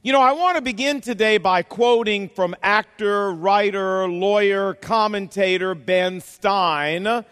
[0.00, 6.20] You know, I want to begin today by quoting from actor, writer, lawyer, commentator Ben
[6.20, 7.24] Stein,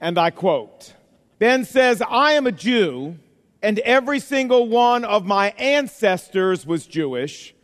[0.00, 0.94] and I quote
[1.38, 3.18] Ben says, I am a Jew,
[3.62, 7.54] and every single one of my ancestors was Jewish,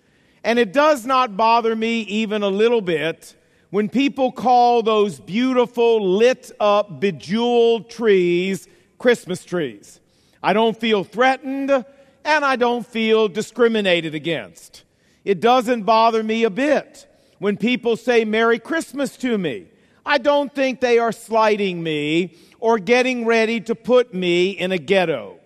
[0.44, 3.34] and it does not bother me even a little bit
[3.70, 8.68] when people call those beautiful, lit up, bejeweled trees
[8.98, 10.00] Christmas trees.
[10.42, 11.86] I don't feel threatened
[12.24, 14.84] and I don't feel discriminated against.
[15.24, 17.06] It doesn't bother me a bit
[17.38, 19.66] when people say Merry Christmas to me.
[20.04, 24.78] I don't think they are slighting me or getting ready to put me in a
[24.78, 25.38] ghetto.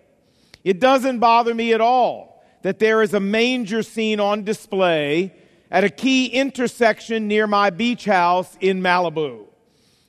[0.63, 5.33] It doesn't bother me at all that there is a manger scene on display
[5.69, 9.45] at a key intersection near my beach house in Malibu.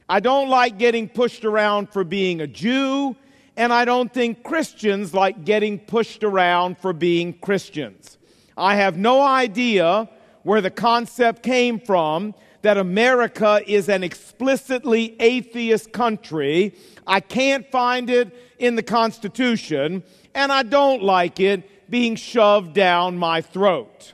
[0.08, 3.16] I don't like getting pushed around for being a Jew
[3.56, 8.18] and I don't think Christians like getting pushed around for being Christians.
[8.56, 10.08] I have no idea
[10.42, 16.74] where the concept came from that America is an explicitly atheist country.
[17.06, 20.02] I can't find it in the Constitution,
[20.34, 24.12] and I don't like it being shoved down my throat.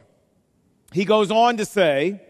[0.93, 2.21] He goes on to say,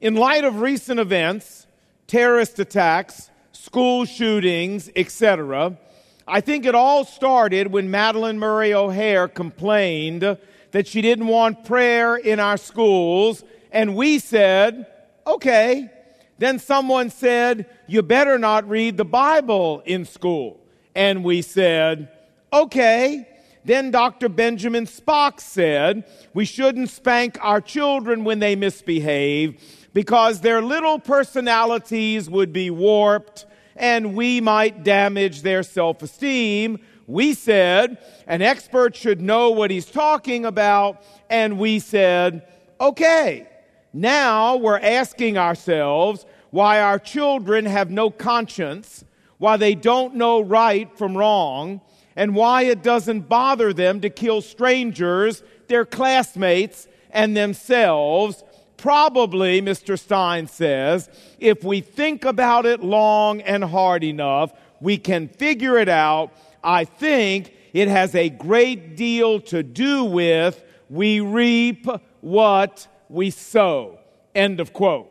[0.00, 1.66] in light of recent events,
[2.06, 5.78] terrorist attacks, school shootings, etc.,
[6.26, 10.38] I think it all started when Madalyn Murray O'Hair complained
[10.70, 14.86] that she didn't want prayer in our schools, and we said,
[15.26, 15.90] okay.
[16.38, 20.60] Then someone said, you better not read the Bible in school.
[20.94, 22.08] And we said,
[22.52, 23.28] okay.
[23.64, 24.28] Then Dr.
[24.28, 32.28] Benjamin Spock said, we shouldn't spank our children when they misbehave because their little personalities
[32.28, 36.78] would be warped and we might damage their self esteem.
[37.06, 42.46] We said an expert should know what he's talking about, and we said,
[42.80, 43.48] okay.
[43.92, 49.04] Now we're asking ourselves why our children have no conscience,
[49.38, 51.80] why they don't know right from wrong,
[52.16, 58.42] and why it doesn't bother them to kill strangers, their classmates, and themselves
[58.76, 59.98] Probably, Mr.
[59.98, 61.08] Stein says,
[61.38, 66.32] if we think about it long and hard enough, we can figure it out.
[66.62, 71.86] I think it has a great deal to do with we reap
[72.20, 73.98] what we sow.
[74.34, 75.10] End of quote.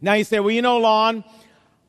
[0.00, 1.24] Now you say, well, you know, Lon,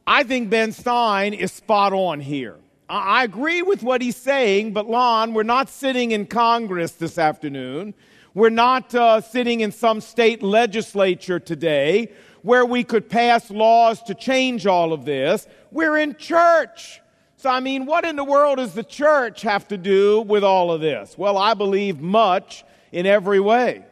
[0.07, 2.55] I think Ben Stein is spot on here.
[2.87, 7.95] I agree with what he's saying, but Lon, we're not sitting in Congress this afternoon.
[8.35, 14.13] We're not uh, sitting in some state legislature today where we could pass laws to
[14.13, 15.47] change all of this.
[15.71, 16.99] We're in church.
[17.37, 20.69] So, I mean, what in the world does the church have to do with all
[20.69, 21.17] of this?
[21.17, 23.85] Well, I believe much in every way.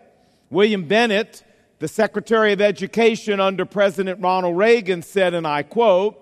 [0.50, 1.42] William Bennett,
[1.80, 6.20] the Secretary of Education under President Ronald Reagan, said, and I quote,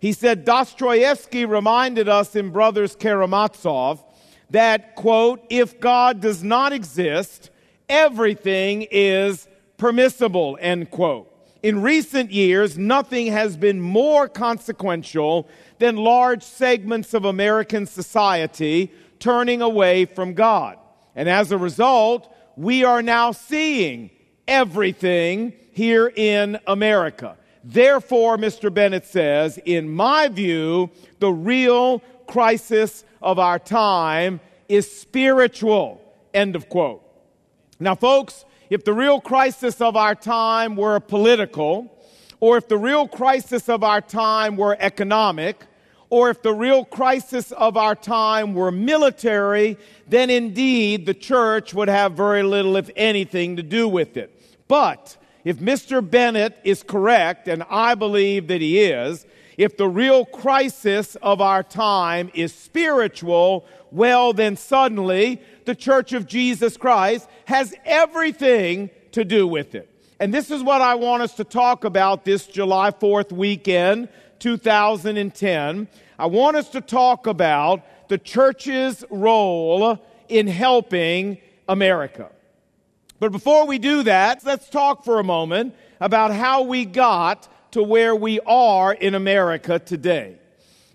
[0.00, 4.02] he said, Dostoevsky reminded us in Brothers Karamazov
[4.48, 7.50] that, quote, if God does not exist,
[7.88, 11.34] everything is permissible, end quote.
[11.62, 19.60] In recent years, nothing has been more consequential than large segments of American society turning
[19.60, 20.78] away from God.
[21.16, 24.10] And as a result, we are now seeing
[24.46, 27.36] everything here in America.
[27.64, 28.72] Therefore, Mr.
[28.72, 36.00] Bennett says, in my view, the real crisis of our time is spiritual.
[36.32, 37.07] End of quote.
[37.80, 41.94] Now, folks, if the real crisis of our time were political,
[42.40, 45.64] or if the real crisis of our time were economic,
[46.10, 49.76] or if the real crisis of our time were military,
[50.08, 54.34] then indeed the church would have very little, if anything, to do with it.
[54.66, 56.08] But if Mr.
[56.08, 61.62] Bennett is correct, and I believe that he is, if the real crisis of our
[61.62, 69.46] time is spiritual, well, then suddenly the Church of Jesus Christ has everything to do
[69.46, 69.86] with it.
[70.18, 75.88] And this is what I want us to talk about this July 4th weekend, 2010.
[76.18, 79.98] I want us to talk about the church's role
[80.30, 81.36] in helping
[81.68, 82.30] America.
[83.20, 87.82] But before we do that, let's talk for a moment about how we got to
[87.82, 90.38] where we are in America today.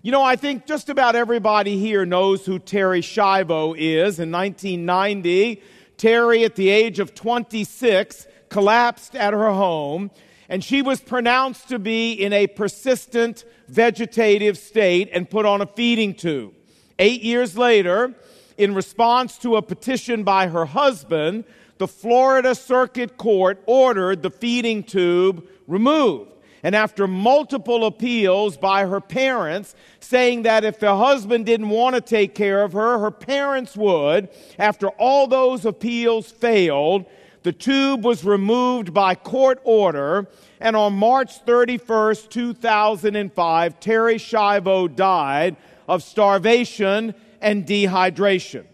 [0.04, 4.20] You know, I think just about everybody here knows who Terri Schiavo is.
[4.20, 5.62] In 1990,
[5.96, 10.10] Terri, at the age of 26, collapsed at her home,
[10.50, 15.66] and she was pronounced to be in a persistent vegetative state and put on a
[15.66, 16.52] feeding tube.
[16.98, 18.12] Eight years later,
[18.58, 21.44] in response to a petition by her husband,
[21.78, 26.33] the Florida Circuit Court ordered the feeding tube removed.
[26.64, 32.00] And after multiple appeals by her parents, saying that if the husband didn't want to
[32.00, 37.04] take care of her, her parents would, after all those appeals failed,
[37.42, 40.26] the tube was removed by court order.
[40.58, 45.56] And on March 31st, 2005, Terri Schiavo died
[45.86, 48.64] of starvation and dehydration.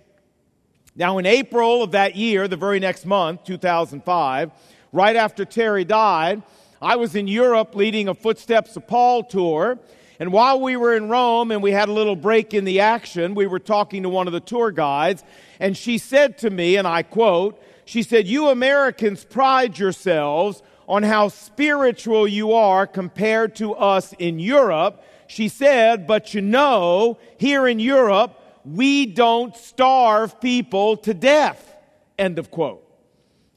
[0.95, 4.53] Now, in April of that year, the very next month, 2005,
[4.93, 6.45] right after Terri died,
[6.83, 9.79] I was in Europe leading a Footsteps of Paul tour.
[10.19, 13.35] And while we were in Rome and we had a little break in the action,
[13.35, 15.23] we were talking to one of the tour guides.
[15.59, 21.03] And she said to me, and I quote, she said, You Americans pride yourselves on
[21.03, 25.05] how spiritual you are compared to us in Europe.
[25.27, 31.75] She said, But you know, here in Europe, we don't starve people to death.
[32.19, 32.87] End of quote.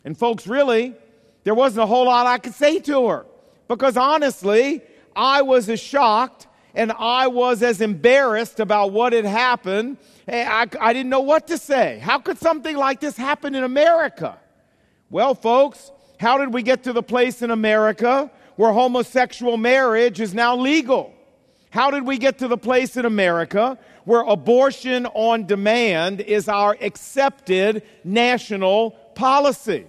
[0.03, 0.93] And folks, really,
[1.43, 3.25] there wasn't a whole lot I could say to her
[3.67, 4.81] because honestly,
[5.15, 9.97] I was as shocked and I was as embarrassed about what had happened.
[10.27, 11.99] I, I didn't know what to say.
[12.01, 14.37] How could something like this happen in America?
[15.09, 20.33] Well, folks, how did we get to the place in America where homosexual marriage is
[20.33, 21.13] now legal?
[21.69, 26.77] How did we get to the place in America where abortion on demand is our
[26.81, 29.85] accepted national policy?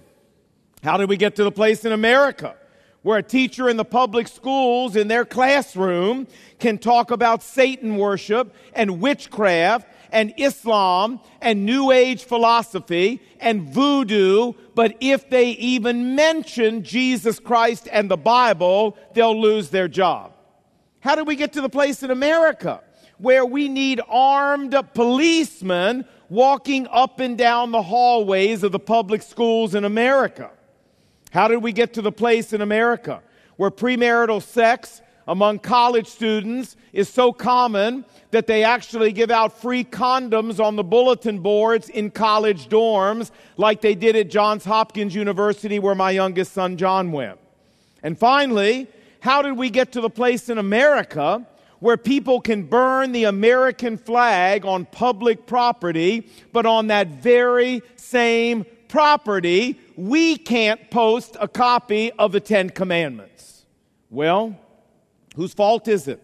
[0.85, 2.55] How did we get to the place in America
[3.01, 6.27] where a teacher in the public schools in their classroom
[6.59, 14.53] can talk about Satan worship and witchcraft and Islam and New Age philosophy and voodoo,
[14.75, 20.33] but if they even mention Jesus Christ and the Bible, they'll lose their job?
[20.99, 22.83] How did we get to the place in America
[23.17, 29.73] where we need armed policemen walking up and down the hallways of the public schools
[29.73, 30.51] in America?
[31.35, 33.21] How did we get to the place in America
[33.57, 39.83] where premarital sex among college students is so common that they actually give out free
[39.83, 45.77] condoms on the bulletin boards in college dorms, like they did at Johns Hopkins University,
[45.77, 47.37] where my youngest son John went?
[48.01, 48.87] And finally,
[49.19, 51.45] how did we get to the place in America
[51.79, 58.65] where people can burn the American flag on public property, but on that very same
[58.87, 63.65] property, we can't post a copy of the Ten Commandments.
[64.09, 64.57] Well,
[65.35, 66.21] whose fault is it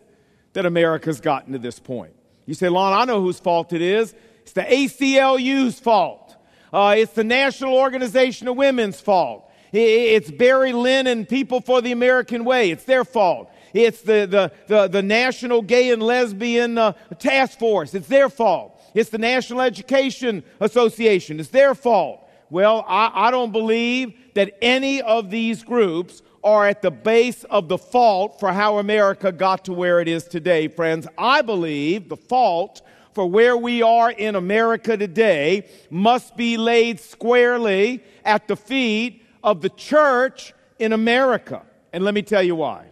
[0.53, 2.13] that America's gotten to this point?
[2.45, 4.13] You say, Lon, I know whose fault it is.
[4.41, 6.35] It's the ACLU's fault.
[6.73, 9.49] Uh, it's the National Organization of Women's fault.
[9.73, 12.71] It's Barry Lynn and People for the American Way.
[12.71, 13.49] It's their fault.
[13.73, 17.93] It's the, the, the, the National Gay and Lesbian uh, Task Force.
[17.93, 18.81] It's their fault.
[18.93, 21.39] It's the National Education Association.
[21.39, 22.27] It's their fault.
[22.51, 27.69] Well, I, I don't believe that any of these groups are at the base of
[27.69, 31.07] the fault for how America got to where it is today, friends.
[31.17, 32.81] I believe the fault
[33.13, 39.61] for where we are in America today must be laid squarely at the feet of
[39.61, 41.63] the church in America.
[41.93, 42.87] And let me tell you why.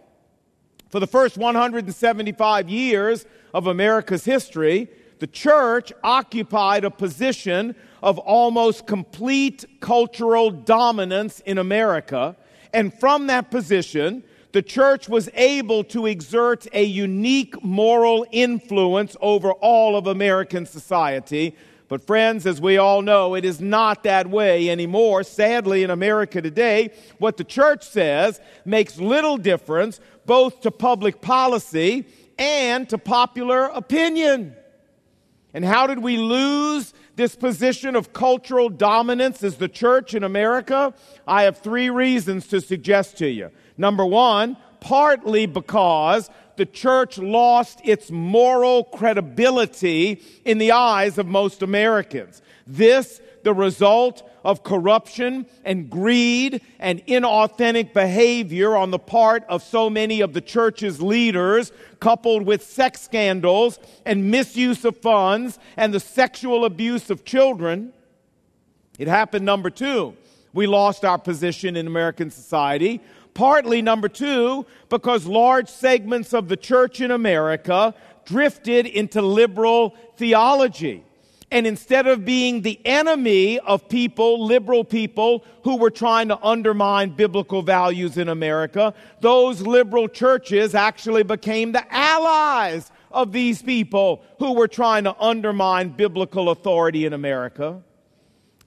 [0.88, 8.86] For the first 175 years of America's history, the church occupied a position of almost
[8.86, 12.36] complete cultural dominance in America.
[12.72, 19.52] And from that position, the church was able to exert a unique moral influence over
[19.52, 21.54] all of American society.
[21.88, 25.24] But, friends, as we all know, it is not that way anymore.
[25.24, 32.06] Sadly, in America today, what the church says makes little difference both to public policy
[32.38, 34.54] and to popular opinion.
[35.52, 40.94] And how did we lose this position of cultural dominance as the church in America?
[41.26, 43.50] I have three reasons to suggest to you.
[43.76, 51.62] Number one, partly because the church lost its moral credibility in the eyes of most
[51.62, 52.42] Americans.
[52.66, 59.90] This, the result of corruption and greed and inauthentic behavior on the part of so
[59.90, 66.00] many of the church's leaders, coupled with sex scandals and misuse of funds and the
[66.00, 67.92] sexual abuse of children.
[68.98, 70.16] It happened, number two,
[70.52, 73.00] we lost our position in American society.
[73.34, 77.94] Partly, number two, because large segments of the church in America
[78.24, 81.04] drifted into liberal theology.
[81.52, 87.10] And instead of being the enemy of people, liberal people who were trying to undermine
[87.10, 94.52] biblical values in America, those liberal churches actually became the allies of these people who
[94.52, 97.82] were trying to undermine biblical authority in America.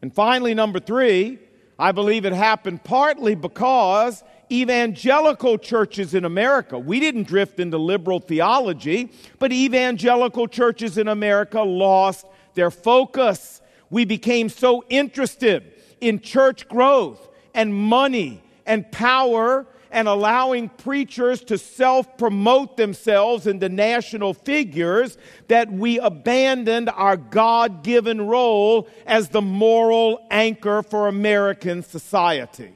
[0.01, 1.39] And finally, number three,
[1.79, 8.19] I believe it happened partly because evangelical churches in America, we didn't drift into liberal
[8.19, 9.09] theology,
[9.39, 12.25] but evangelical churches in America lost
[12.55, 13.61] their focus.
[13.89, 21.57] We became so interested in church growth and money and power and allowing preachers to
[21.57, 25.17] self promote themselves into national figures
[25.47, 32.73] that we abandoned our God given role as the moral anchor for American society.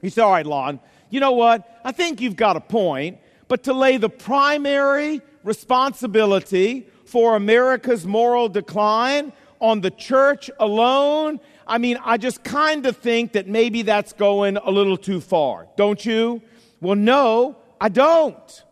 [0.00, 0.80] He said, All right, Lon,
[1.10, 1.80] you know what?
[1.84, 8.48] I think you've got a point, but to lay the primary responsibility for America's moral
[8.48, 14.12] decline on the church alone I mean, I just kind of think that maybe that's
[14.12, 16.42] going a little too far, don't you?
[16.80, 18.64] Well, no, I don't.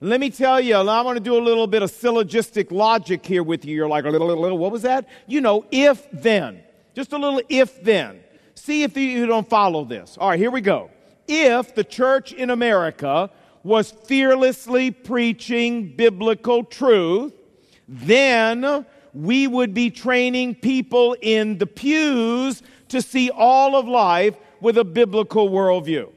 [0.00, 3.42] Let me tell you, I want to do a little bit of syllogistic logic here
[3.42, 3.76] with you.
[3.76, 5.08] You're like, a little, little, little, what was that?
[5.26, 6.62] You know, if then.
[6.94, 8.20] Just a little if then.
[8.54, 10.16] See if you don't follow this.
[10.18, 10.90] All right, here we go.
[11.28, 13.30] If the church in America
[13.62, 17.34] was fearlessly preaching biblical truth,
[17.90, 24.78] then we would be training people in the pews to see all of life with
[24.78, 26.08] a biblical worldview.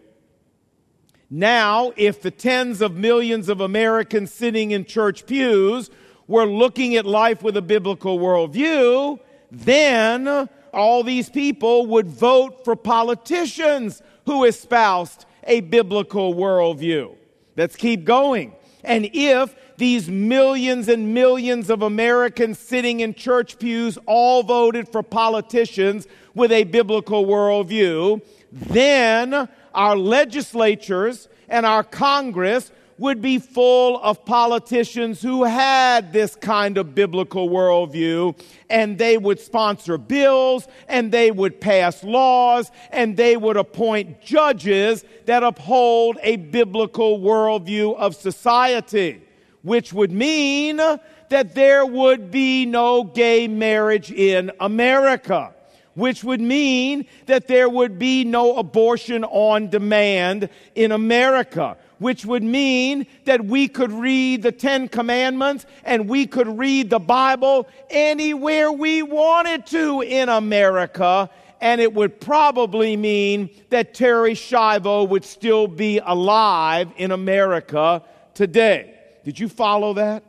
[1.32, 5.90] Now, if the tens of millions of Americans sitting in church pews
[6.28, 12.76] were looking at life with a biblical worldview, then all these people would vote for
[12.76, 17.16] politicians who espoused a biblical worldview.
[17.58, 18.54] Let's keep going.
[18.84, 25.04] And if these millions and millions of Americans sitting in church pews all voted for
[25.04, 34.24] politicians with a biblical worldview, then our legislatures and our Congress would be full of
[34.24, 38.40] politicians who had this kind of biblical worldview,
[38.70, 45.04] and they would sponsor bills, and they would pass laws, and they would appoint judges
[45.26, 49.22] that uphold a biblical worldview of society
[49.64, 55.54] which would mean that there would be no gay marriage in America,
[55.96, 62.44] which would mean that there would be no abortion on demand in America, which would
[62.44, 68.72] mean that we could read the Ten Commandments and we could read the Bible anywhere
[68.72, 71.30] we wanted to in America.
[71.62, 78.04] And it would probably mean that Terri Schiavo would still be alive in America
[78.34, 78.93] today.
[79.24, 80.24] Did you follow that?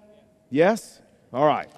[0.51, 1.01] Yes?
[1.33, 1.69] All right.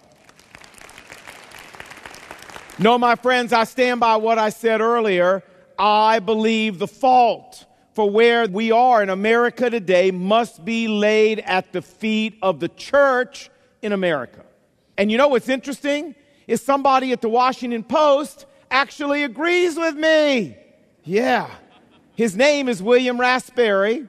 [2.78, 5.42] No, my friends, I stand by what I said earlier.
[5.78, 11.72] I believe the fault for where we are in America today must be laid at
[11.72, 13.48] the feet of the church
[13.80, 14.44] in America.
[14.98, 16.14] And you know what's interesting?
[16.46, 20.56] Is somebody at the Washington Post actually agrees with me.
[21.04, 21.48] Yeah.
[22.14, 24.06] His name is William Raspberry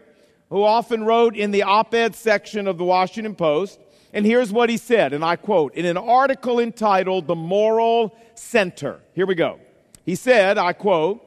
[0.50, 3.80] who often wrote in the op ed section of the Washington Post.
[4.14, 9.02] And here's what he said, and I quote, in an article entitled The Moral Center.
[9.14, 9.60] Here we go.
[10.06, 11.24] He said, I quote,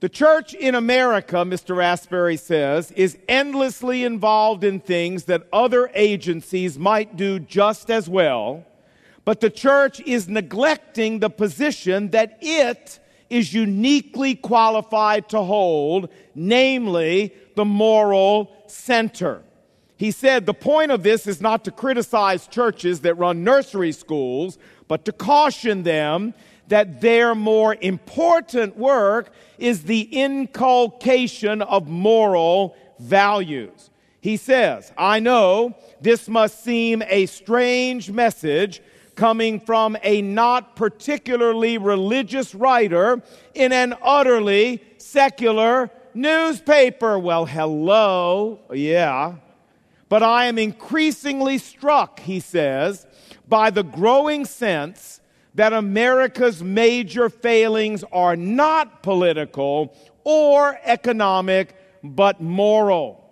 [0.00, 1.76] the church in America, Mr.
[1.76, 8.64] Raspberry says, is endlessly involved in things that other agencies might do just as well,
[9.26, 17.34] but the church is neglecting the position that it is uniquely qualified to hold, namely
[17.54, 19.42] the moral center.
[19.96, 24.56] He said the point of this is not to criticize churches that run nursery schools,
[24.88, 26.32] but to caution them
[26.68, 33.90] that their more important work is the inculcation of moral values.
[34.20, 38.80] He says, I know this must seem a strange message
[39.16, 43.22] coming from a not particularly religious writer
[43.54, 47.18] in an utterly secular newspaper.
[47.18, 48.60] Well, hello.
[48.72, 49.36] Yeah.
[50.08, 53.06] But I am increasingly struck, he says,
[53.48, 55.20] by the growing sense
[55.54, 63.24] that America's major failings are not political or economic, but moral.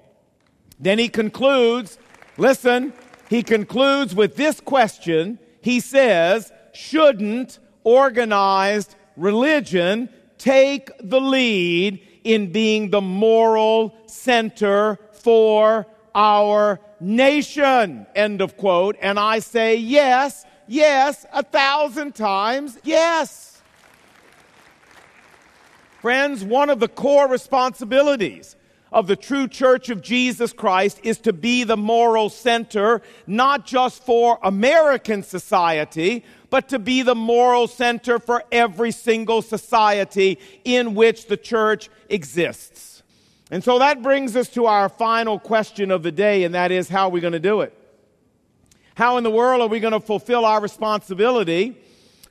[0.81, 1.99] Then he concludes,
[2.37, 2.93] listen,
[3.29, 10.09] he concludes with this question he says, shouldn't organized religion
[10.39, 18.07] take the lead in being the moral center for our nation?
[18.15, 18.97] End of quote.
[19.01, 23.63] And I say, yes, yes, a thousand times, yes.
[26.03, 28.57] Friends, one of the core responsibilities
[28.93, 34.05] of the true church of Jesus Christ is to be the moral center, not just
[34.05, 41.27] for American society, but to be the moral center for every single society in which
[41.27, 43.03] the church exists.
[43.51, 46.89] And so that brings us to our final question of the day, and that is
[46.89, 47.73] how are we going to do it?
[48.95, 51.81] How in the world are we going to fulfill our responsibility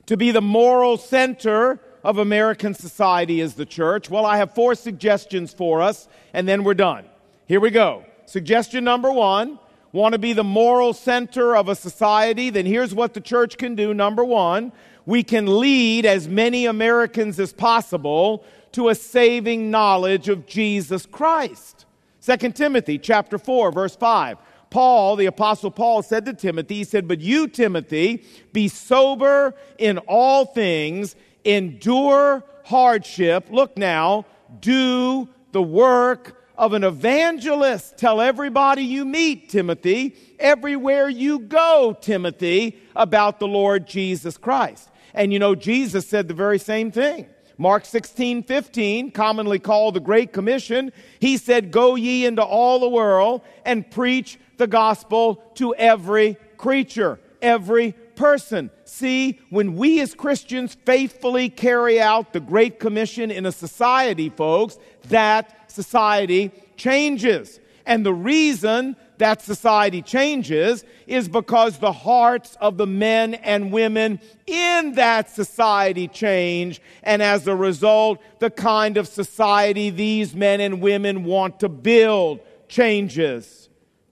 [0.06, 4.10] to be the moral center of American society as the church?
[4.10, 7.04] Well, I have four suggestions for us, and then we're done.
[7.46, 8.04] Here we go.
[8.26, 9.58] Suggestion number one
[9.92, 13.74] want to be the moral center of a society, then here's what the church can
[13.74, 13.94] do.
[13.94, 14.72] Number one,
[15.06, 21.86] we can lead as many Americans as possible to a saving knowledge of Jesus Christ.
[22.24, 24.38] 2 Timothy chapter 4 verse 5.
[24.70, 29.96] Paul, the apostle Paul said to Timothy, he said, "But you Timothy, be sober in
[30.06, 33.46] all things, endure hardship.
[33.50, 34.26] Look now,
[34.60, 37.96] do the work of an evangelist.
[37.96, 44.90] Tell everybody you meet, Timothy, everywhere you go, Timothy, about the Lord Jesus Christ.
[45.14, 47.26] And you know, Jesus said the very same thing.
[47.56, 52.88] Mark 16, 15, commonly called the Great Commission, he said, Go ye into all the
[52.88, 58.70] world and preach the gospel to every creature, every person.
[58.84, 64.78] See, when we as Christians faithfully carry out the Great Commission in a society, folks,
[65.08, 67.60] that society changes.
[67.86, 74.18] And the reason that society changes is because the hearts of the men and women
[74.46, 76.82] in that society change.
[77.04, 82.40] And as a result, the kind of society these men and women want to build
[82.66, 83.68] changes.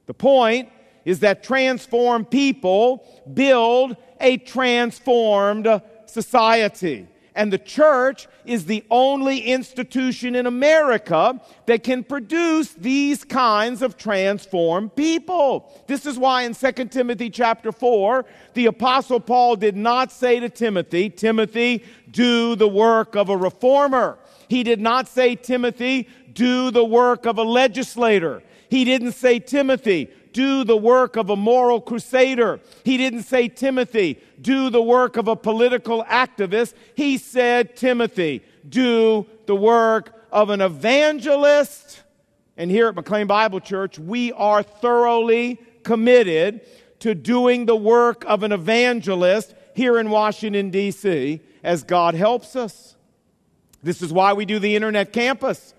[0.07, 0.69] The point
[1.05, 3.05] is that transformed people
[3.35, 7.09] build a transformed society.
[7.37, 13.99] And the church is the only institution in America that can produce these kinds of
[13.99, 15.71] transformed people.
[15.87, 18.25] This is why in 2 Timothy chapter 4,
[18.55, 24.19] the apostle Paul did not say to Timothy, Timothy, do the work of a reformer.
[24.49, 28.43] He did not say, Timothy, do the work of a legislator.
[28.71, 32.61] He didn't say, Timothy, do the work of a moral crusader.
[32.85, 36.75] He didn't say, Timothy, do the work of a political activist.
[36.95, 42.03] He said, Timothy, do the work of an evangelist.
[42.59, 46.61] And here at McLean Bible Church, we are thoroughly committed
[46.99, 52.95] to doing the work of an evangelist here in Washington, D.C., as God helps us.
[53.83, 55.73] This is why we do the Internet Campus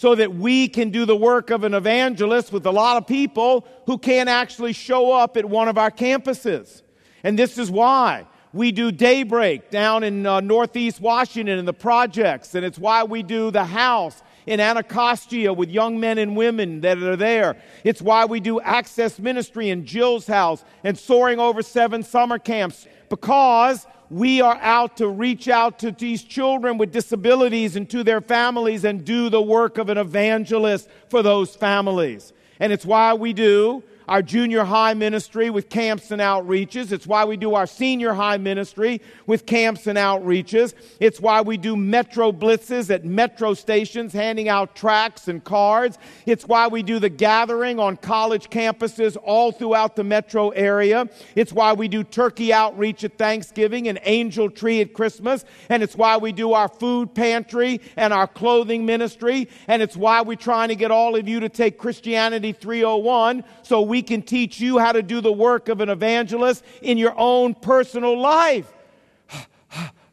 [0.00, 3.66] so that we can do the work of an evangelist with a lot of people
[3.84, 6.80] who can't actually show up at one of our campuses.
[7.22, 12.54] And this is why we do Daybreak down in uh, Northeast Washington in the projects,
[12.54, 16.96] and it's why we do the house in Anacostia with young men and women that
[17.02, 17.60] are there.
[17.84, 22.86] It's why we do Access Ministry in Jill's house and Soaring Over Seven summer camps
[23.10, 28.20] because we are out to reach out to these children with disabilities and to their
[28.20, 32.32] families and do the work of an evangelist for those families.
[32.58, 36.90] And it's why we do our junior high ministry with camps and outreaches.
[36.90, 40.74] It's why we do our senior high ministry with camps and outreaches.
[40.98, 45.96] It's why we do metro blitzes at metro stations, handing out tracts and cards.
[46.26, 51.08] It's why we do the gathering on college campuses all throughout the metro area.
[51.36, 55.44] It's why we do turkey outreach at Thanksgiving and angel tree at Christmas.
[55.68, 59.48] And it's why we do our food pantry and our clothing ministry.
[59.68, 63.82] And it's why we're trying to get all of you to take Christianity 301 so
[63.82, 67.54] we can teach you how to do the work of an evangelist in your own
[67.54, 68.72] personal life.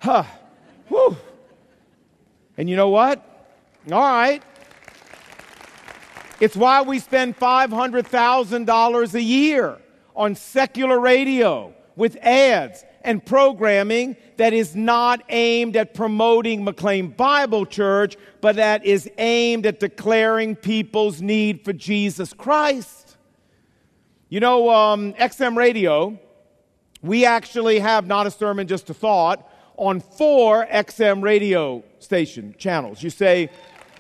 [2.58, 3.24] and you know what?
[3.92, 4.44] All right.
[6.40, 9.78] It's why we spend $500,000 a year
[10.16, 17.66] on secular radio with ads and programming that is not aimed at promoting McLean Bible
[17.66, 23.07] Church, but that is aimed at declaring people's need for Jesus Christ.
[24.30, 26.20] You know, um, XM Radio,
[27.02, 33.02] we actually have not a sermon, just a thought, on four XM radio station channels.
[33.02, 33.50] You say,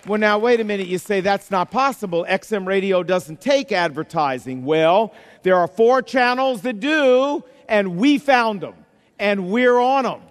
[0.05, 0.87] well, now, wait a minute.
[0.87, 2.25] You say that's not possible.
[2.27, 4.65] XM radio doesn't take advertising.
[4.65, 5.13] Well,
[5.43, 8.75] there are four channels that do, and we found them,
[9.17, 10.21] and we're on them.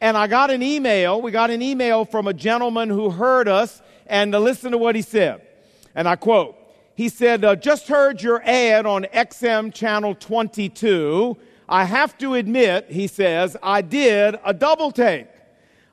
[0.00, 1.20] And I got an email.
[1.20, 4.94] We got an email from a gentleman who heard us, and to listen to what
[4.94, 5.46] he said.
[5.94, 6.56] And I quote,
[6.94, 11.36] he said, uh, Just heard your ad on XM Channel 22.
[11.68, 15.28] I have to admit, he says, I did a double take.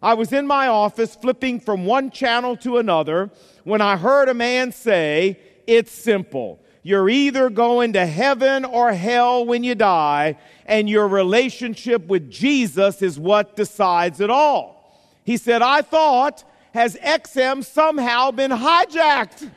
[0.04, 3.30] I was in my office flipping from one channel to another
[3.64, 6.60] when I heard a man say, It's simple.
[6.84, 13.04] You're either going to heaven or hell when you die, and your relationship with Jesus
[13.04, 15.00] is what decides it all.
[15.24, 19.52] He said, I thought, has XM somehow been hijacked?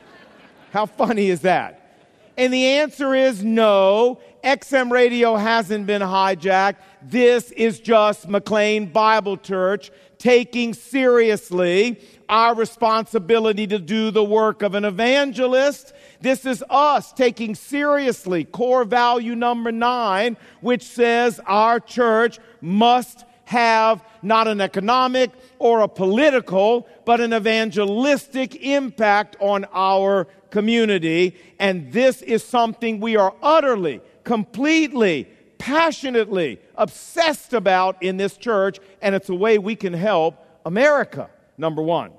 [0.75, 2.03] How funny is that?
[2.35, 4.19] And the answer is no.
[4.43, 6.75] XM radio hasn't been hijacked.
[7.01, 14.75] This is just McLean Bible Church taking seriously our responsibility to do the work of
[14.75, 15.93] an evangelist.
[16.19, 24.03] This is us taking seriously core value number nine, which says our church must have
[24.21, 31.35] not an economic or a political, but an evangelistic impact on our community.
[31.59, 35.27] And this is something we are utterly, completely,
[35.57, 41.81] passionately obsessed about in this church, and it's a way we can help America, number
[41.81, 42.11] one.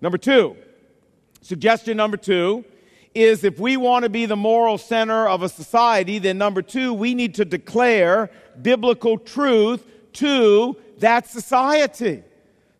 [0.00, 0.56] Number two,
[1.40, 2.64] suggestion number two
[3.14, 6.94] is if we want to be the moral center of a society, then number two,
[6.94, 12.22] we need to declare biblical truth to that society.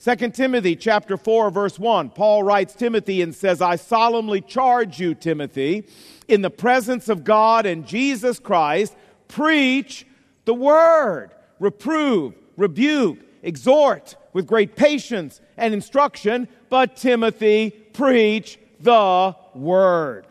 [0.02, 5.14] 2 Timothy chapter 4 verse 1 Paul writes Timothy and says I solemnly charge you
[5.14, 5.86] Timothy
[6.26, 8.96] in the presence of God and Jesus Christ
[9.28, 10.04] preach
[10.44, 11.30] the word.
[11.60, 16.48] Reprove rebuke exhort with great patience and instruction.
[16.68, 20.26] But Timothy preach the word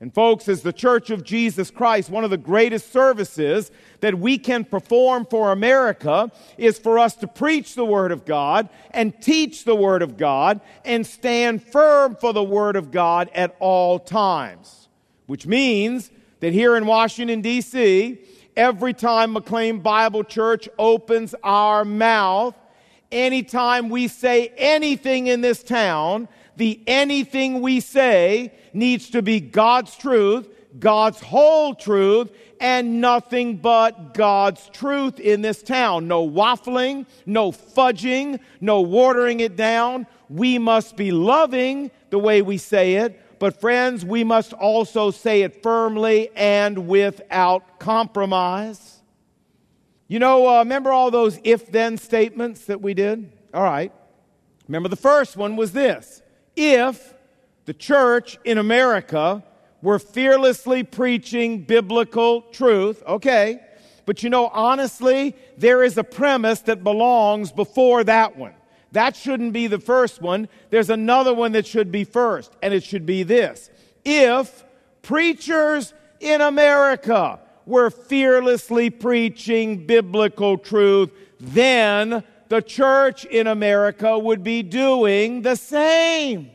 [0.00, 4.38] and folks, as the Church of Jesus Christ, one of the greatest services that we
[4.38, 9.64] can perform for America is for us to preach the Word of God and teach
[9.64, 14.88] the Word of God and stand firm for the Word of God at all times.
[15.26, 18.20] Which means that here in Washington, D.C.,
[18.56, 22.54] every time McLean Bible Church opens our mouth,
[23.10, 29.96] anytime we say anything in this town, the anything we say needs to be God's
[29.96, 36.08] truth, God's whole truth, and nothing but God's truth in this town.
[36.08, 40.06] No waffling, no fudging, no watering it down.
[40.28, 45.42] We must be loving the way we say it, but friends, we must also say
[45.42, 48.98] it firmly and without compromise.
[50.08, 53.30] You know, uh, remember all those if then statements that we did?
[53.52, 53.92] All right.
[54.66, 56.22] Remember the first one was this
[56.56, 57.14] if
[57.68, 59.44] the church in America
[59.82, 63.02] were fearlessly preaching biblical truth.
[63.06, 63.60] Okay.
[64.06, 68.54] But you know, honestly, there is a premise that belongs before that one.
[68.92, 70.48] That shouldn't be the first one.
[70.70, 73.68] There's another one that should be first, and it should be this.
[74.02, 74.64] If
[75.02, 84.62] preachers in America were fearlessly preaching biblical truth, then the church in America would be
[84.62, 86.52] doing the same.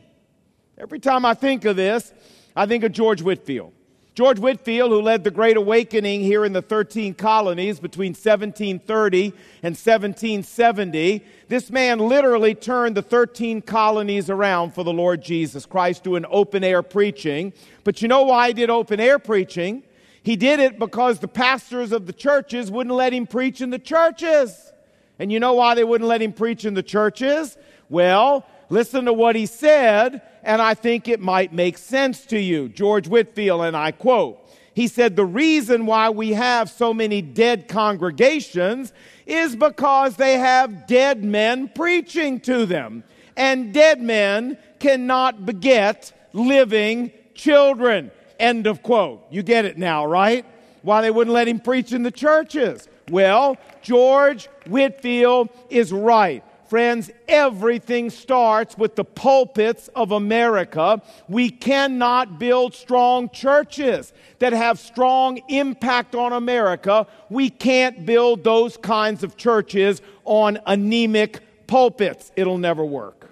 [0.76, 2.12] Every time I think of this,
[2.56, 3.72] I think of George Whitefield.
[4.14, 9.26] George Whitefield, who led the Great Awakening here in the 13 colonies between 1730
[9.62, 16.04] and 1770, this man literally turned the 13 colonies around for the Lord Jesus Christ
[16.04, 17.52] doing open air preaching.
[17.82, 19.82] But you know why he did open air preaching?
[20.22, 23.80] He did it because the pastors of the churches wouldn't let him preach in the
[23.80, 24.72] churches.
[25.18, 27.58] And you know why they wouldn't let him preach in the churches?
[27.88, 32.68] Well, listen to what he said, and I think it might make sense to you.
[32.68, 34.40] George Whitefield, and I quote,
[34.74, 38.92] he said, The reason why we have so many dead congregations
[39.24, 43.04] is because they have dead men preaching to them.
[43.36, 48.10] And dead men cannot beget living children.
[48.38, 49.24] End of quote.
[49.30, 50.44] You get it now, right?
[50.82, 52.88] Why they wouldn't let him preach in the churches.
[53.10, 56.44] Well, George Whitefield is right.
[56.74, 61.00] Friends, everything starts with the pulpits of America.
[61.28, 67.06] We cannot build strong churches that have strong impact on America.
[67.30, 72.32] We can't build those kinds of churches on anemic pulpits.
[72.34, 73.30] It'll never work.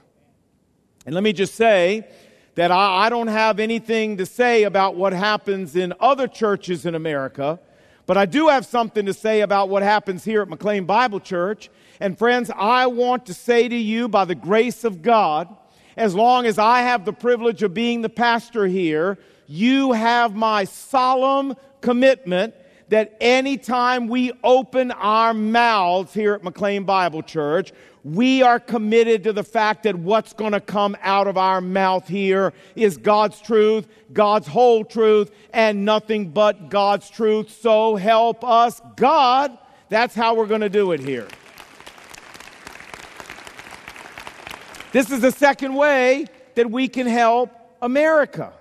[1.05, 2.07] And let me just say
[2.55, 6.95] that I, I don't have anything to say about what happens in other churches in
[6.95, 7.59] America.
[8.07, 11.71] But I do have something to say about what happens here at McLean Bible Church.
[12.01, 15.55] And friends, I want to say to you, by the grace of God,
[15.97, 20.65] as long as I have the privilege of being the pastor here, you have my
[20.65, 22.55] solemn commitment
[22.89, 27.73] that anytime we open our mouths here at McLean Bible Church,
[28.05, 32.09] we are committed to the fact that what's going to come out of our mouth
[32.09, 37.51] here is God's truth, God's whole truth, and nothing but God's truth.
[37.61, 39.57] So help us, God.
[39.89, 41.29] That's how we're going to do it here.
[44.93, 48.53] This is the second way that we can help America.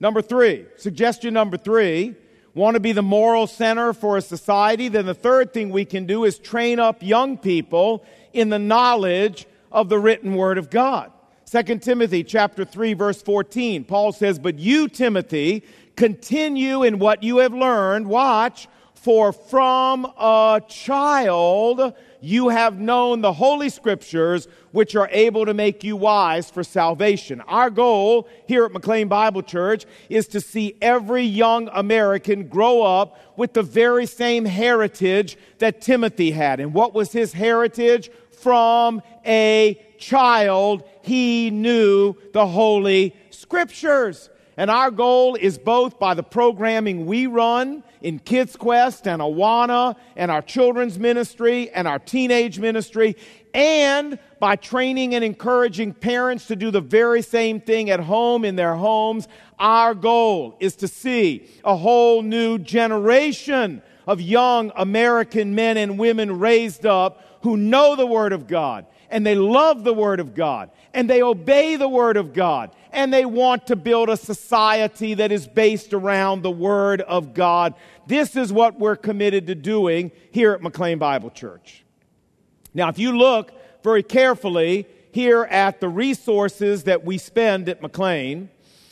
[0.00, 2.16] Number three, suggestion number three,
[2.54, 6.06] want to be the moral center for a society, then the third thing we can
[6.06, 11.12] do is train up young people in the knowledge of the written word of God.
[11.50, 15.64] 2 Timothy chapter 3 verse 14, Paul says, "But you, Timothy,
[15.96, 23.32] continue in what you have learned, watch, for from a child you have known the
[23.32, 27.40] Holy Scriptures, which are able to make you wise for salvation.
[27.42, 33.18] Our goal here at McLean Bible Church is to see every young American grow up
[33.36, 36.60] with the very same heritage that Timothy had.
[36.60, 38.10] And what was his heritage?
[38.30, 44.30] From a child, he knew the Holy Scriptures.
[44.60, 49.96] And our goal is both by the programming we run in Kids Quest and Awana
[50.16, 53.16] and our children's ministry and our teenage ministry,
[53.54, 58.56] and by training and encouraging parents to do the very same thing at home in
[58.56, 59.28] their homes.
[59.58, 66.38] Our goal is to see a whole new generation of young American men and women
[66.38, 70.70] raised up who know the Word of God and they love the Word of God
[70.92, 75.32] and they obey the Word of God and they want to build a society that
[75.32, 77.74] is based around the Word of God.
[78.06, 81.84] This is what we're committed to doing here at McLean Bible Church.
[82.74, 88.48] Now, if you look very carefully here at the resources that we spend at McLean,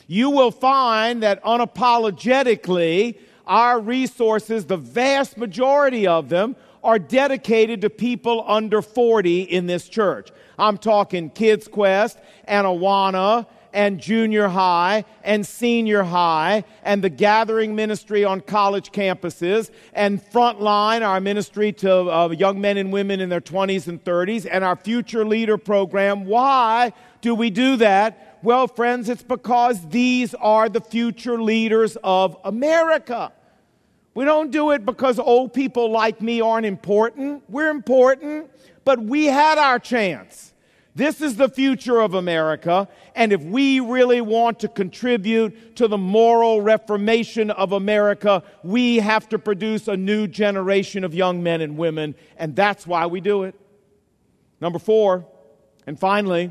[0.07, 7.91] you will find that unapologetically, our resources, the vast majority of them, are dedicated to
[7.91, 10.31] people under 40 in this church.
[10.59, 17.75] I'm talking Kids Quest and Awana and junior high and senior high and the gathering
[17.75, 23.29] ministry on college campuses and frontline our ministry to uh, young men and women in
[23.29, 28.67] their 20s and 30s and our future leader program why do we do that well
[28.67, 33.33] friends it's because these are the future leaders of america
[34.19, 37.45] we don't do it because old people like me aren't important.
[37.49, 38.51] We're important,
[38.85, 40.55] but we had our chance.
[40.99, 45.97] This is the future of America, and if we really want to contribute to the
[45.97, 51.79] moral reformation of America, we have to produce a new generation of young men and
[51.79, 53.55] women, and that's why we do it.
[54.61, 55.25] Number four,
[55.87, 56.51] and finally,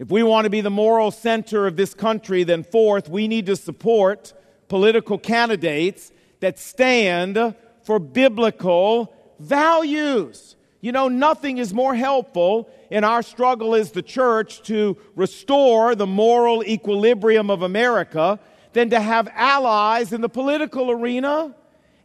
[0.00, 3.46] if we want to be the moral center of this country, then fourth, we need
[3.46, 4.32] to support
[4.66, 10.56] political candidates that stand for biblical values.
[10.80, 16.06] You know, nothing is more helpful in our struggle as the church to restore the
[16.06, 18.38] moral equilibrium of America
[18.72, 21.54] than to have allies in the political arena.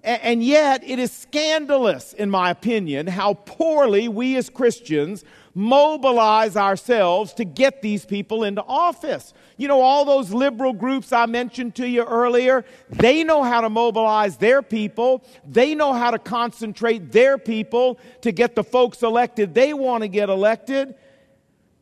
[0.04, 7.34] And yet, it is scandalous, in my opinion, how poorly we as Christians mobilize ourselves
[7.34, 9.34] to get these people into office.
[9.58, 13.70] You know, all those liberal groups I mentioned to you earlier, they know how to
[13.70, 15.24] mobilize their people.
[15.46, 20.08] They know how to concentrate their people to get the folks elected they want to
[20.08, 20.96] get elected.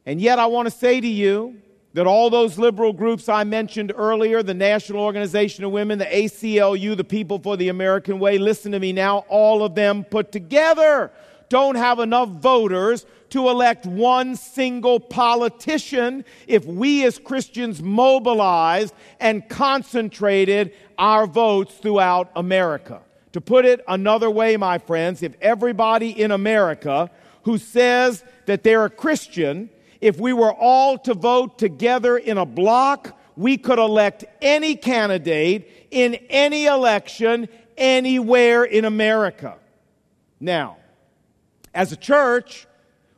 [0.05, 1.61] And yet, I want to say to you
[1.93, 6.97] that all those liberal groups I mentioned earlier, the National Organization of Women, the ACLU,
[6.97, 11.11] the People for the American Way, listen to me now, all of them put together
[11.49, 19.47] don't have enough voters to elect one single politician if we as Christians mobilized and
[19.49, 23.01] concentrated our votes throughout America.
[23.33, 27.11] To put it another way, my friends, if everybody in America
[27.43, 29.69] who says that they're a Christian,
[30.01, 35.87] if we were all to vote together in a block, we could elect any candidate
[35.91, 39.57] in any election anywhere in America.
[40.39, 40.77] Now,
[41.73, 42.67] as a church,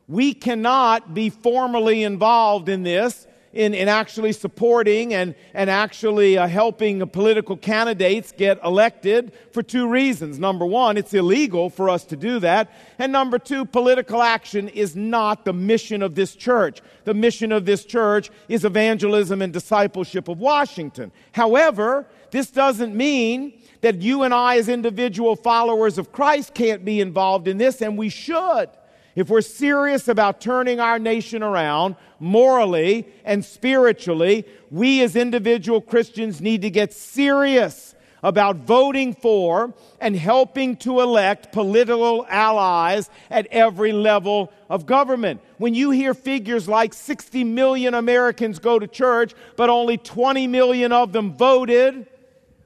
[0.08, 6.46] we cannot be formally involved in this, in, in actually supporting and, and actually uh,
[6.46, 10.38] helping political candidates get elected for two reasons.
[10.38, 12.72] Number one, it's illegal for us to do that.
[12.98, 16.80] And number two, political action is not the mission of this church.
[17.04, 21.12] The mission of this church is evangelism and discipleship of Washington.
[21.32, 27.00] However, this doesn't mean that you and I, as individual followers of Christ, can't be
[27.00, 28.70] involved in this, and we should.
[29.14, 36.40] If we're serious about turning our nation around morally and spiritually, we as individual Christians
[36.40, 43.92] need to get serious about voting for and helping to elect political allies at every
[43.92, 45.40] level of government.
[45.58, 50.92] When you hear figures like 60 million Americans go to church, but only 20 million
[50.92, 52.06] of them voted,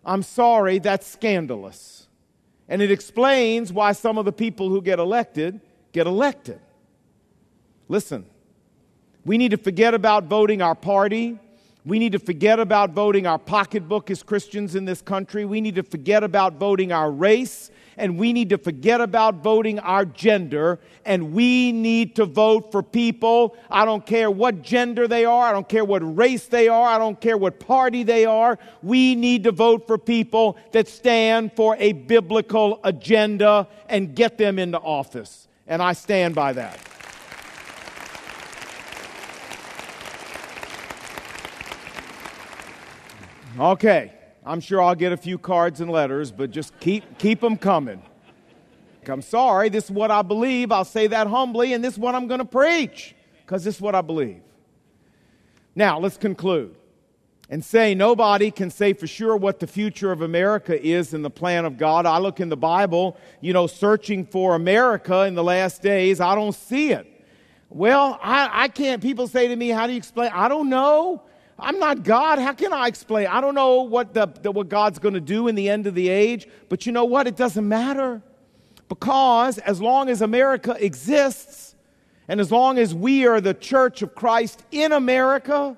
[0.05, 2.07] I'm sorry, that's scandalous.
[2.69, 5.61] And it explains why some of the people who get elected
[5.97, 6.61] get elected.
[7.89, 8.27] Listen,
[9.27, 11.37] We need to forget about voting our party.
[11.85, 15.45] We need to forget about voting our pocketbook as Christians in this country.
[15.45, 17.73] We need to forget about voting our race.
[17.97, 20.79] And we need to forget about voting our gender.
[21.05, 23.57] And we need to vote for people.
[23.69, 25.49] I don't care what gender they are.
[25.49, 26.89] I don't care what race they are.
[26.89, 28.61] I don't care what party they are.
[28.83, 34.61] We need to vote for people that stand for a biblical agenda and get them
[34.61, 35.46] into office.
[35.67, 36.79] And I stand by that.
[43.59, 44.13] Okay,
[44.45, 48.03] I'm sure I'll get a few cards and letters, but just keep, keep them coming.
[49.09, 50.73] I'm sorry, this is what I believe.
[50.73, 53.81] I'll say that humbly, and this is what I'm going to preach because this is
[53.81, 54.41] what I believe.
[55.75, 56.77] Now, let's conclude
[57.49, 61.31] and say nobody can say for sure what the future of America is in the
[61.31, 62.07] plan of God.
[62.07, 66.21] I look in the Bible, you know, searching for America in the last days.
[66.21, 67.07] I don't see it.
[67.69, 69.03] Well, I, I can't.
[69.03, 70.31] People say to me, How do you explain?
[70.35, 71.23] I don't know.
[71.59, 72.39] I'm not God.
[72.39, 73.29] How can I explain?
[73.29, 75.95] I don't know what, the, the what God's going to do in the end of
[75.95, 77.27] the age, but you know what?
[77.27, 78.21] It doesn't matter.
[78.89, 81.75] Because as long as America exists,
[82.29, 85.77] and as long as we are the church of Christ in America,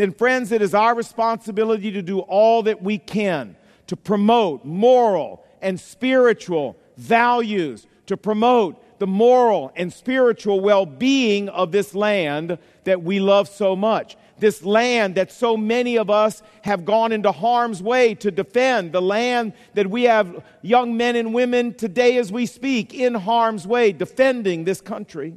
[0.00, 5.44] then, friends, it is our responsibility to do all that we can to promote moral
[5.60, 13.02] and spiritual values, to promote the moral and spiritual well being of this land that
[13.02, 17.82] we love so much this land that so many of us have gone into harm's
[17.82, 22.46] way to defend, the land that we have young men and women today as we
[22.46, 25.34] speak in harm's way defending this country.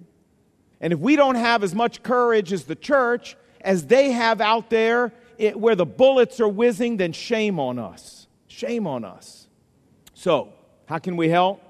[0.81, 4.69] And if we don't have as much courage as the church as they have out
[4.69, 8.27] there it, where the bullets are whizzing, then shame on us.
[8.47, 9.47] Shame on us.
[10.13, 10.53] So,
[10.85, 11.61] how can we help?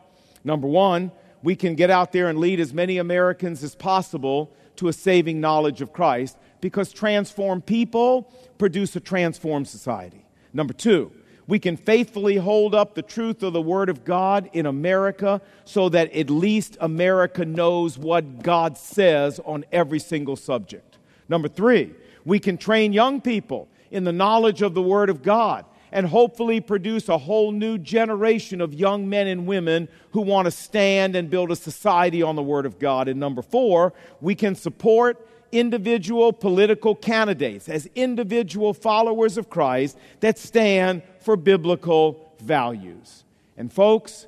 [0.44, 4.88] Number one, we can get out there and lead as many Americans as possible to
[4.88, 10.26] a saving knowledge of Christ because transformed people produce a transformed society.
[10.54, 11.12] Number two,
[11.48, 15.90] we can faithfully hold up the truth of the Word of God in America so
[15.90, 20.93] that at least America knows what God says on every single subject.
[21.34, 25.66] Number three, we can train young people in the knowledge of the Word of God
[25.92, 30.52] and hopefully produce a whole new generation of young men and women who want to
[30.52, 33.08] stand and build a society on the Word of God.
[33.08, 40.38] And number four, we can support individual political candidates, as individual followers of Christ that
[40.38, 43.24] stand for biblical values.
[43.58, 44.28] And, folks,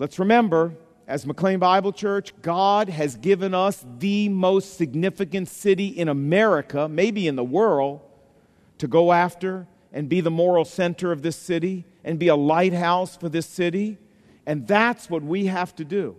[0.00, 0.74] let's remember,
[1.10, 7.26] as McLean Bible Church, God has given us the most significant city in America, maybe
[7.26, 8.00] in the world,
[8.78, 13.16] to go after and be the moral center of this city and be a lighthouse
[13.16, 13.98] for this city.
[14.46, 16.14] And that's what we have to do.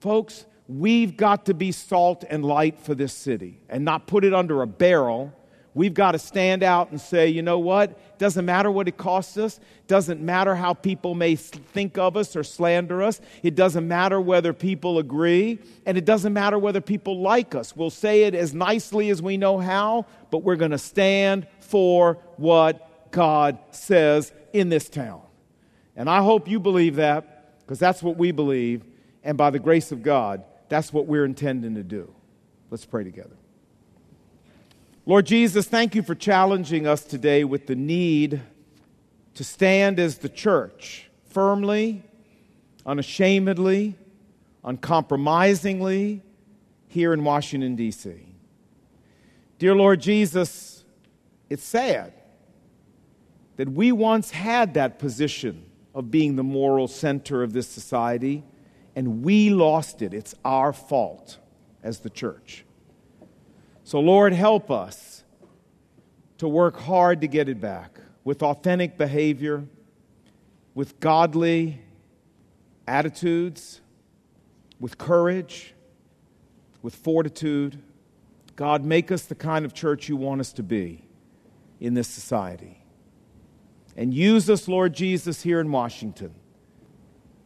[0.00, 4.34] Folks, we've got to be salt and light for this city and not put it
[4.34, 5.32] under a barrel.
[5.78, 8.18] We've got to stand out and say, you know what?
[8.18, 9.60] Doesn't matter what it costs us.
[9.86, 13.20] Doesn't matter how people may think of us or slander us.
[13.44, 15.60] It doesn't matter whether people agree.
[15.86, 17.76] And it doesn't matter whether people like us.
[17.76, 22.14] We'll say it as nicely as we know how, but we're going to stand for
[22.38, 25.22] what God says in this town.
[25.94, 28.82] And I hope you believe that because that's what we believe.
[29.22, 32.12] And by the grace of God, that's what we're intending to do.
[32.68, 33.37] Let's pray together.
[35.08, 38.42] Lord Jesus, thank you for challenging us today with the need
[39.36, 42.02] to stand as the church firmly,
[42.84, 43.94] unashamedly,
[44.62, 46.20] uncompromisingly
[46.88, 48.26] here in Washington, D.C.
[49.58, 50.84] Dear Lord Jesus,
[51.48, 52.12] it's sad
[53.56, 58.44] that we once had that position of being the moral center of this society
[58.94, 60.12] and we lost it.
[60.12, 61.38] It's our fault
[61.82, 62.66] as the church.
[63.88, 65.24] So, Lord, help us
[66.36, 69.64] to work hard to get it back with authentic behavior,
[70.74, 71.80] with godly
[72.86, 73.80] attitudes,
[74.78, 75.72] with courage,
[76.82, 77.82] with fortitude.
[78.56, 81.06] God, make us the kind of church you want us to be
[81.80, 82.84] in this society.
[83.96, 86.34] And use us, Lord Jesus, here in Washington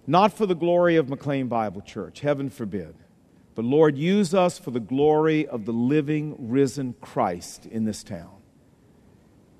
[0.08, 2.96] not for the glory of McLean Bible Church, heaven forbid.
[3.54, 8.30] But Lord, use us for the glory of the living, risen Christ in this town.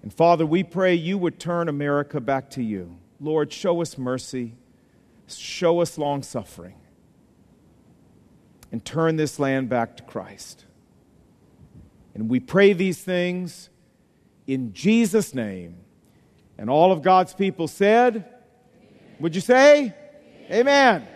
[0.02, 2.96] And Father, we pray you would turn America back to you.
[3.20, 4.54] Lord, show us mercy,
[5.28, 6.74] show us long suffering,
[8.72, 10.64] and turn this land back to Christ.
[12.14, 13.70] And we pray these things
[14.46, 15.76] in Jesus' name.
[16.58, 18.24] And all of God's people said,
[19.20, 19.94] Would you say?
[20.50, 21.06] Amen.